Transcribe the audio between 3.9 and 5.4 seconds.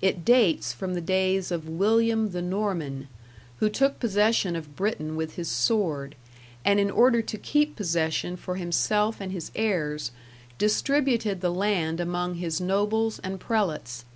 possession of Britain with